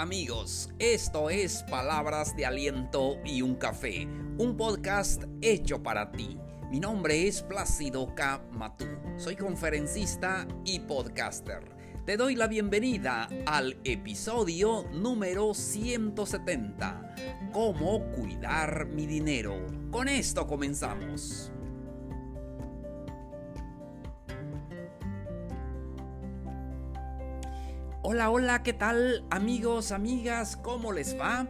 [0.00, 4.06] amigos, esto es Palabras de Aliento y un Café,
[4.38, 6.38] un podcast hecho para ti.
[6.70, 8.40] Mi nombre es Plácido K.
[8.52, 8.86] Matú,
[9.16, 11.76] soy conferencista y podcaster.
[12.06, 17.16] Te doy la bienvenida al episodio número 170,
[17.52, 19.66] Cómo cuidar mi dinero.
[19.90, 21.50] Con esto comenzamos.
[28.10, 30.56] Hola, hola, ¿qué tal amigos, amigas?
[30.56, 31.46] ¿Cómo les va?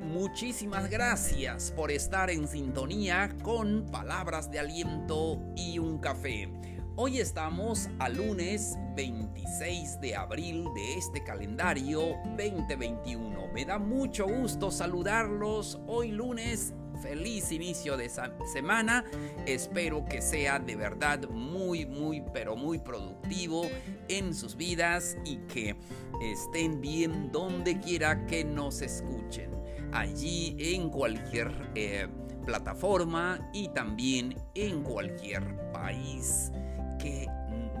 [0.00, 6.48] Muchísimas gracias por estar en sintonía con palabras de aliento y un café.
[6.94, 13.48] Hoy estamos a lunes 26 de abril de este calendario 2021.
[13.52, 19.04] Me da mucho gusto saludarlos hoy lunes feliz inicio de semana.
[19.46, 23.68] Espero que sea de verdad muy, muy, pero muy productivo
[24.08, 25.76] en sus vidas y que
[26.22, 29.50] estén bien donde quiera que nos escuchen.
[29.92, 32.06] Allí en cualquier eh,
[32.46, 36.52] plataforma y también en cualquier país
[36.98, 37.26] que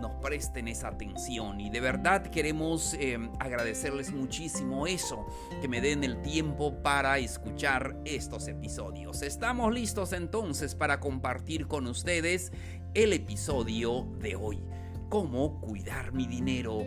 [0.02, 5.26] nos presten esa atención y de verdad queremos eh, agradecerles muchísimo eso,
[5.60, 9.22] que me den el tiempo para escuchar estos episodios.
[9.22, 12.52] Estamos listos entonces para compartir con ustedes
[12.94, 14.60] el episodio de hoy.
[15.08, 16.84] Cómo cuidar mi dinero.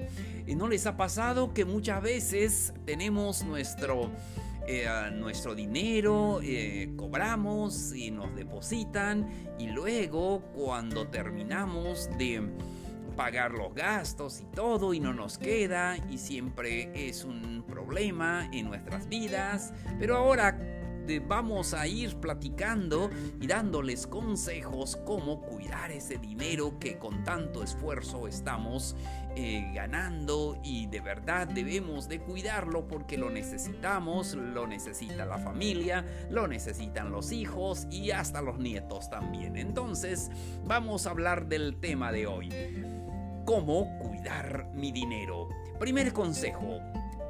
[0.48, 4.12] ¿No les ha pasado que muchas veces tenemos nuestro...
[4.68, 12.50] Eh, nuestro dinero, eh, cobramos y nos depositan y luego cuando terminamos de
[13.16, 18.68] pagar los gastos y todo y no nos queda y siempre es un problema en
[18.68, 19.74] nuestras vidas.
[20.00, 20.58] Pero ahora
[21.28, 28.28] vamos a ir platicando y dándoles consejos cómo cuidar ese dinero que con tanto esfuerzo
[28.28, 28.96] estamos
[29.36, 36.06] eh, ganando y de verdad debemos de cuidarlo porque lo necesitamos, lo necesita la familia,
[36.30, 39.58] lo necesitan los hijos y hasta los nietos también.
[39.58, 40.32] Entonces
[40.66, 42.50] vamos a hablar del tema de hoy
[43.46, 45.50] cómo cuidar mi dinero.
[45.80, 46.80] Primer consejo,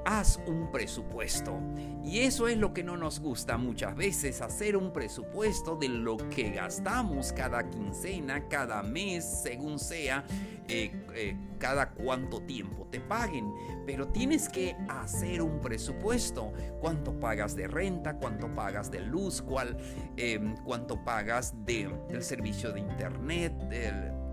[0.05, 1.59] haz un presupuesto.
[2.03, 6.17] Y eso es lo que no nos gusta muchas veces, hacer un presupuesto de lo
[6.29, 10.23] que gastamos cada quincena, cada mes, según sea,
[10.67, 13.51] eh, eh, cada cuánto tiempo te paguen.
[13.87, 16.53] Pero tienes que hacer un presupuesto.
[16.79, 18.17] ¿Cuánto pagas de renta?
[18.17, 19.41] ¿Cuánto pagas de luz?
[19.41, 19.77] ¿Cuál,
[20.15, 23.53] em, ¿Cuánto pagas de, del servicio de internet?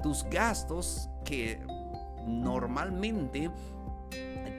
[0.03, 1.61] tus gastos que
[2.27, 3.51] normalmente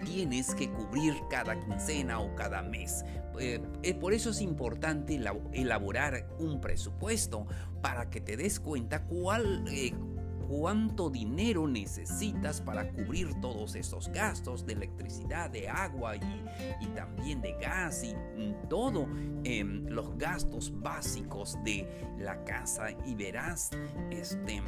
[0.03, 3.03] tienes que cubrir cada quincena o cada mes.
[3.39, 5.19] Eh, eh, por eso es importante
[5.53, 7.47] elaborar un presupuesto
[7.81, 9.93] para que te des cuenta cuál, eh,
[10.47, 17.53] cuánto dinero necesitas para cubrir todos esos gastos de electricidad, de agua y, también de
[17.53, 19.07] gas y mm, todo
[19.43, 21.87] em, los gastos básicos de
[22.19, 23.71] la casa y verás
[24.11, 24.61] este,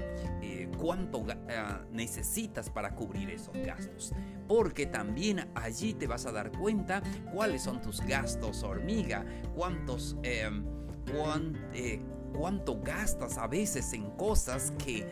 [0.78, 4.14] cuánto ah, necesitas para cubrir esos gastos.
[4.48, 7.02] Porque también allí te vas a dar cuenta
[7.34, 9.26] cuáles son tus gastos hormiga,
[9.56, 10.18] cuántos...
[10.24, 10.66] Em,
[11.74, 12.02] eh,
[12.36, 15.08] cuánto gastas a veces en cosas que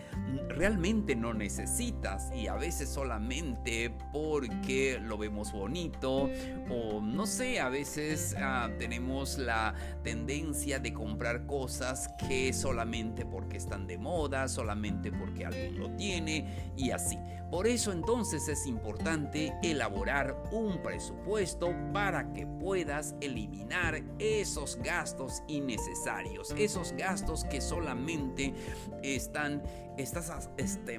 [0.49, 6.29] realmente no necesitas y a veces solamente porque lo vemos bonito
[6.69, 9.73] o no sé, a veces ah, tenemos la
[10.03, 16.73] tendencia de comprar cosas que solamente porque están de moda, solamente porque alguien lo tiene
[16.75, 17.17] y así.
[17.53, 26.51] Por eso entonces es importante elaborar un presupuesto para que puedas eliminar esos gastos innecesarios,
[26.57, 27.12] esos gastos
[27.49, 28.53] que solamente
[29.03, 29.61] están,
[29.97, 30.97] estás, este,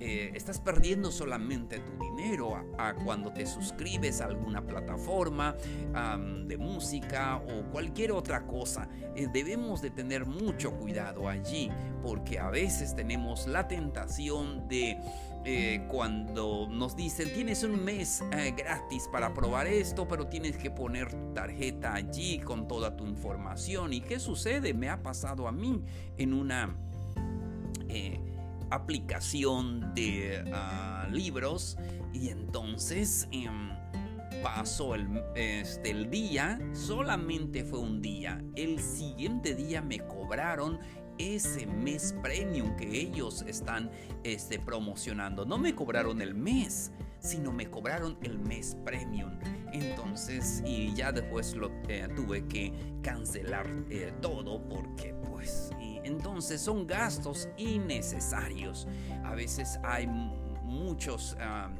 [0.00, 2.11] eh, estás perdiendo solamente tu dinero
[2.78, 5.56] a, cuando te suscribes a alguna plataforma
[6.46, 8.88] de música o cualquier otra cosa.
[9.16, 11.70] Eh, debemos de tener mucho cuidado allí
[12.02, 14.98] porque a veces tenemos la tentación de
[15.44, 20.70] eh, cuando nos dicen tienes un mes eh, gratis para probar esto, pero tienes que
[20.70, 23.92] poner tu tarjeta allí con toda tu información.
[23.92, 24.72] ¿Y qué sucede?
[24.74, 25.82] Me ha pasado a mí
[26.16, 26.76] en una
[28.74, 31.76] aplicación de ah, libros
[32.12, 33.70] y entonces em,
[34.42, 38.42] pasó el, este, el día, solamente fue un día.
[38.54, 40.78] El siguiente día me cobraron
[41.18, 43.90] ese mes premium que ellos están
[44.24, 45.44] este, promocionando.
[45.44, 46.90] No me cobraron el mes,
[47.20, 49.38] sino me cobraron el mes premium.
[49.72, 52.72] Entonces, y ya después lo eh, tuve que
[53.02, 55.70] cancelar eh, todo porque pues...
[56.04, 58.86] entonces son gastos innecesarios.
[59.24, 61.70] A veces hay muchos ah,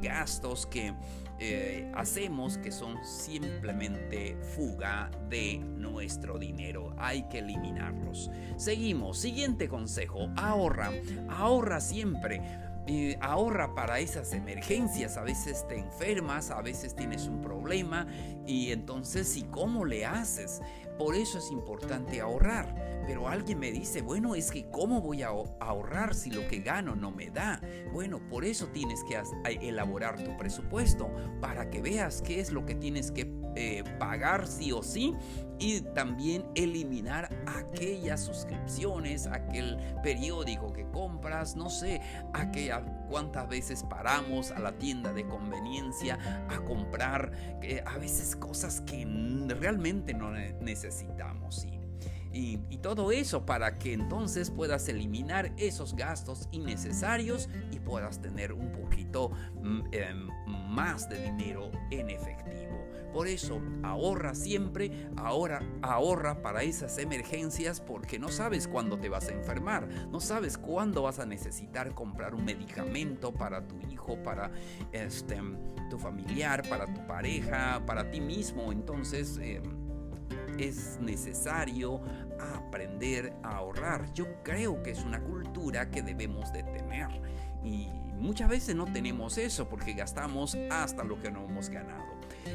[0.00, 0.94] gastos que
[1.38, 6.94] eh, hacemos que son simplemente fuga de nuestro dinero.
[6.98, 8.30] Hay que eliminarlos.
[8.56, 9.18] Seguimos.
[9.18, 10.28] Siguiente consejo.
[10.36, 10.92] Ahorra.
[11.28, 12.40] Ahorra siempre
[13.20, 15.16] ahorra para esas emergencias.
[15.16, 18.06] A veces te enfermas, a veces tienes un problema
[18.46, 20.60] y entonces, ¿y cómo le haces?
[20.98, 23.02] Por eso es importante ahorrar.
[23.06, 26.94] Pero alguien me dice, bueno, es que ¿cómo voy a ahorrar si lo que gano
[26.94, 27.60] no me da?
[27.92, 29.20] Bueno, por eso tienes que
[29.60, 33.26] elaborar tu presupuesto para que veas qué es lo que tienes que
[33.56, 35.14] eh, pagar sí o sí
[35.58, 42.00] y también eliminar aquellas suscripciones, aquel periódico que compras, no sé,
[42.32, 46.18] aquella, cuántas veces paramos a la tienda de conveniencia
[46.50, 49.04] a comprar eh, a veces cosas que
[49.60, 51.66] realmente no necesitamos.
[52.32, 58.72] Y, todo eso para que entonces puedas eliminar esos gastos innecesarios y puedas tener un
[58.72, 59.30] poquito
[59.62, 60.28] mm, em,
[60.72, 62.42] más de dinero en efectivo.
[63.12, 69.28] Por eso ahorra siempre, ahora ahorra para esas emergencias porque no sabes cuándo te vas
[69.28, 74.50] a enfermar, no sabes cuándo vas a necesitar comprar un medicamento para tu hijo, para
[74.92, 75.38] este,
[75.90, 78.72] tu familiar, para tu pareja, para ti mismo.
[78.72, 79.62] Entonces em,
[80.58, 82.00] es necesario
[82.42, 84.12] aprender a ahorrar.
[84.12, 87.08] Yo creo que es una cultura que debemos de tener
[87.64, 92.12] y muchas veces no tenemos eso porque gastamos hasta lo que no hemos ganado.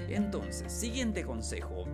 [0.09, 1.85] Entonces, siguiente consejo,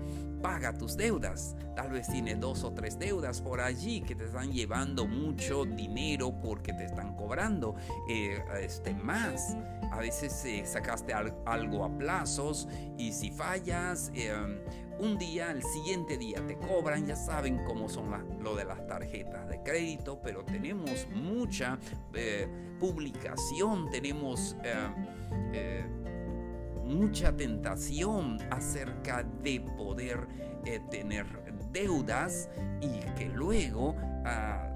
[0.42, 1.56] paga tus deudas.
[1.76, 6.34] Tal vez tienes dos o tres deudas por allí que te están llevando mucho dinero
[6.42, 7.76] porque te están cobrando
[8.10, 9.56] eh, este, más.
[9.92, 12.68] A veces eh, sacaste algo a plazos
[12.98, 14.60] y si fallas, em,
[15.00, 19.48] un día, el siguiente día te cobran, ya saben cómo son lo de las tarjetas
[19.50, 21.78] de crédito, pero tenemos mucha
[22.14, 22.48] eh,
[22.80, 24.56] publicación, tenemos
[26.84, 30.28] mucha tentación acerca de poder
[30.66, 31.26] eh, tener
[31.72, 32.50] deudas
[32.82, 33.96] y que luego
[34.26, 34.70] ah,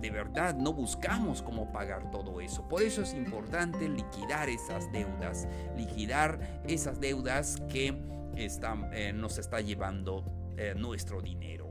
[0.00, 2.68] de verdad no buscamos cómo pagar todo eso.
[2.68, 7.96] Por eso es importante liquidar esas deudas, liquidar esas deudas que
[8.36, 10.24] están, eh, nos está llevando
[10.56, 11.67] eh, nuestro dinero.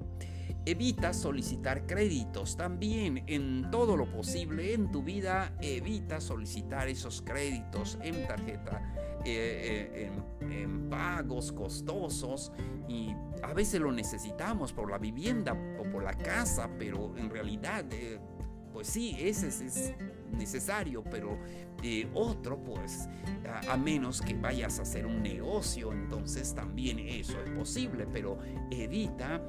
[0.67, 2.57] Evita solicitar créditos.
[2.57, 5.53] También en todo lo posible en tu vida.
[5.61, 8.81] Evita solicitar esos créditos en tarjeta
[9.23, 10.11] eh, eh,
[10.41, 12.51] en, pagos costosos.
[12.89, 17.85] Y a veces lo necesitamos por la vivienda o por la casa, pero en realidad,
[17.91, 18.19] eh,
[18.73, 19.93] pues sí, ese es,
[20.31, 21.37] necesario, pero
[22.13, 23.07] otro, pues,
[23.49, 28.37] a, a, menos que vayas a hacer un negocio, entonces también eso es posible, pero
[28.69, 29.41] evita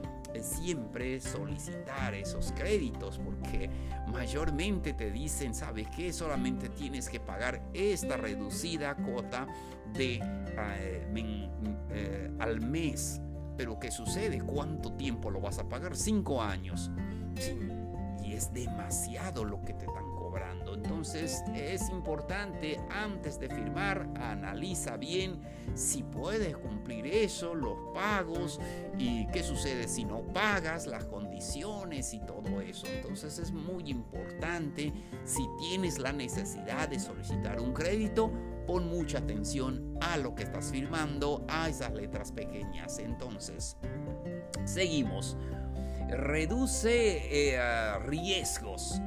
[0.43, 3.71] siempre solicitar esos créditos porque
[4.09, 6.13] mayormente te dicen, ¿sabes qué?
[6.13, 9.47] Solamente tienes que pagar esta reducida cuota
[9.93, 10.21] de
[10.59, 11.49] eh,
[11.91, 13.21] eh, al mes.
[13.57, 14.41] Pero ¿qué sucede?
[14.41, 15.97] ¿Cuánto tiempo lo vas a pagar?
[15.97, 16.91] Cinco años.
[18.25, 19.87] y es demasiado lo que te
[20.99, 25.41] entonces es importante antes de firmar, analiza bien
[25.75, 28.61] si puedes cumplir eso, los pagos
[28.99, 32.87] y qué sucede si no pagas, las condiciones y todo eso.
[32.87, 34.93] Entonces es muy importante
[35.25, 38.33] si tienes la necesidad de solicitar un crédito,
[38.67, 42.99] pon mucha atención a lo que estás firmando, a esas letras pequeñas.
[42.99, 43.77] Entonces,
[44.65, 45.37] seguimos.
[46.09, 49.01] Reduce eh, riesgos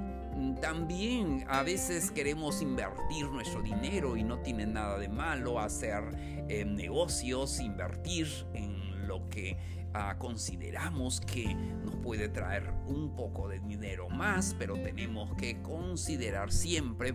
[0.61, 6.03] también a veces queremos invertir nuestro dinero y no tiene nada de malo hacer
[6.47, 9.57] eh, negocios, invertir en lo que
[9.93, 16.51] ah, consideramos que nos puede traer un poco de dinero más, pero tenemos que considerar
[16.51, 17.13] siempre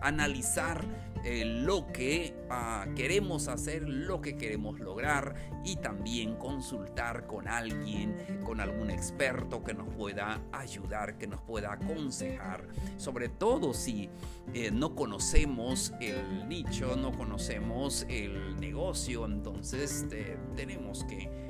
[0.00, 0.84] analizar
[1.24, 5.34] eh, lo que ah, queremos hacer, lo que queremos lograr
[5.64, 11.72] y también consultar con alguien, con algún experto que nos pueda ayudar, que nos pueda
[11.72, 12.66] aconsejar.
[12.96, 14.08] Sobre todo si
[14.54, 21.48] eh, no conocemos el nicho, no conocemos el negocio, entonces eh, tenemos que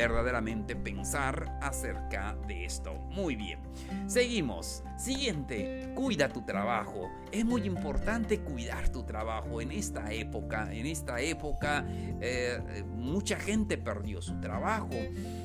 [0.00, 2.94] verdaderamente pensar acerca de esto.
[3.10, 3.60] Muy bien.
[4.06, 4.82] Seguimos.
[4.96, 7.10] Siguiente, cuida tu trabajo.
[7.30, 10.72] Es muy importante cuidar tu trabajo en esta época.
[10.72, 11.84] En esta época
[12.20, 14.88] eh, mucha gente perdió su trabajo.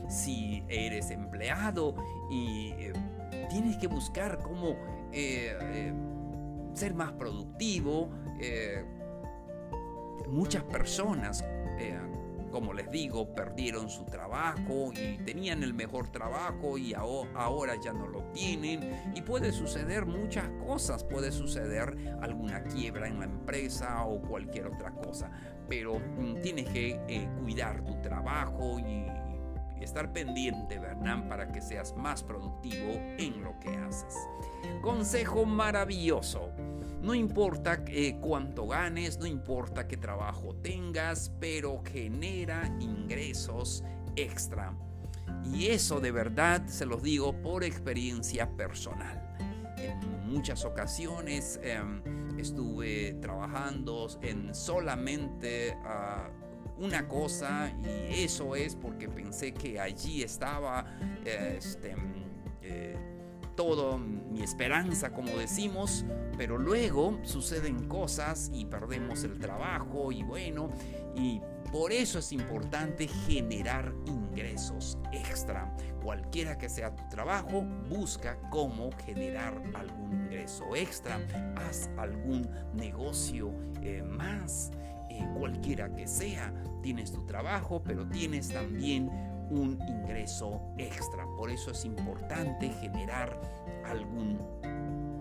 [0.08, 1.96] Si eres empleado
[2.32, 2.94] y eh,
[3.50, 4.78] tienes que buscar cómo
[5.12, 5.94] eh,
[6.74, 8.10] ser más productivo,
[10.30, 11.44] muchas personas
[12.56, 18.08] como les digo, perdieron su trabajo y tenían el mejor trabajo y ahora ya no
[18.08, 19.12] lo tienen.
[19.14, 24.92] Y puede suceder muchas cosas, puede suceder alguna quiebra en la empresa o cualquier otra
[24.92, 25.30] cosa.
[25.68, 29.06] Pero mm, tienes que eh, cuidar tu trabajo y
[29.82, 31.28] estar pendiente, ¿verdad?
[31.28, 34.16] Para que seas más productivo en lo que haces.
[34.82, 36.52] Consejo maravilloso.
[37.02, 43.84] No importa eh, cuánto ganes, no importa qué trabajo tengas, pero genera ingresos
[44.16, 44.76] extra.
[45.54, 49.22] Y eso de verdad se los digo por experiencia personal.
[49.78, 52.02] En muchas ocasiones em,
[52.40, 55.78] estuve trabajando en solamente...
[55.84, 56.30] Ah,
[56.78, 60.86] una cosa y eso es porque pensé que allí estaba
[61.26, 61.96] este,
[62.62, 62.98] eh,
[63.56, 66.06] todo mi esperanza, como decimos,
[66.38, 70.70] pero luego suceden cosas y perdemos el trabajo y bueno,
[71.16, 71.42] y
[71.72, 75.76] por eso es importante generar ingresos extra.
[76.02, 81.20] Cualquiera que sea tu trabajo, busca cómo generar algún ingreso extra.
[81.56, 84.72] Haz algún negocio eh, más
[85.38, 86.54] cualquiera que sea.
[86.82, 89.10] Tienes tu trabajo, pero tienes también
[89.50, 91.26] un ingreso extra.
[91.38, 93.40] Por eso es importante generar
[93.86, 94.40] algún,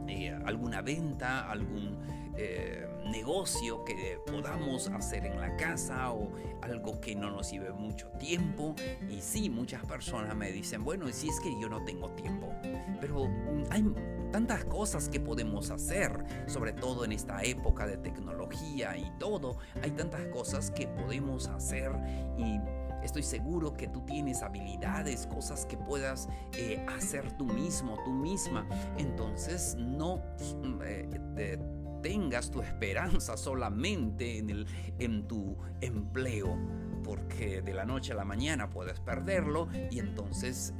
[0.08, 1.98] eh, alguna venta, algún
[2.36, 6.32] eh, negocio que podamos hacer en la casa o
[6.62, 8.74] algo que no nos lleve mucho tiempo.
[9.08, 12.52] Y sí, muchas personas me dicen, bueno, si es que yo no tengo tiempo.
[13.00, 13.84] Pero mm, hay
[14.32, 19.58] tantas cosas que podemos hacer, sobre todo en esta época de tecnología y todo.
[19.82, 21.92] Hay tantas cosas que podemos hacer
[22.36, 22.58] y
[23.04, 28.66] estoy seguro que tú tienes habilidades, cosas que puedas eh, hacer tú mismo, tú misma.
[28.98, 31.58] Entonces no mm, eh,
[32.02, 34.66] tengas tu esperanza solamente en, el,
[34.98, 36.56] en tu empleo
[37.04, 40.74] porque de la noche a la mañana puedes perderlo y entonces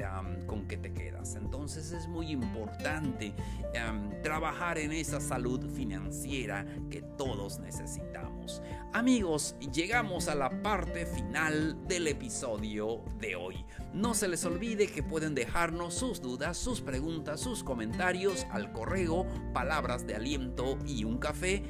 [0.47, 1.37] con qué te quedas.
[1.37, 3.35] Entonces es muy importante
[4.23, 8.63] trabajar en esa salud financiera que todos necesitamos.
[8.93, 13.65] Amigos, llegamos a la parte final del episodio de hoy.
[13.93, 19.27] No se les olvide que pueden dejarnos sus dudas, sus preguntas, sus comentarios al correo
[19.53, 21.63] palabras de aliento y un café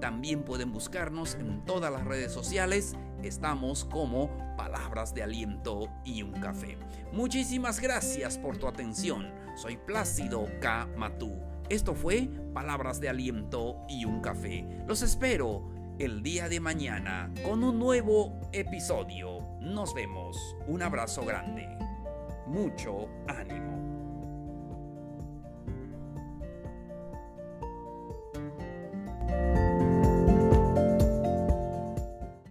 [0.00, 2.94] También pueden buscarnos en todas las redes sociales.
[3.22, 6.78] Estamos como Palabras de Aliento y un Café.
[7.12, 9.30] Muchísimas gracias por tu atención.
[9.56, 10.88] Soy Plácido K.
[10.96, 11.36] Matú.
[11.68, 14.66] Esto fue Palabras de Aliento y un Café.
[14.86, 15.68] Los espero
[15.98, 19.40] el día de mañana con un nuevo episodio.
[19.60, 20.36] Nos vemos.
[20.66, 21.68] Un abrazo grande.
[22.46, 23.67] Mucho ánimo.